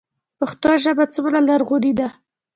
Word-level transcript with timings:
پښتو 0.39 0.69
ژبه 0.83 1.05
څومره 1.13 1.39
لرغونې 1.49 1.93
ده؟ 1.99 2.07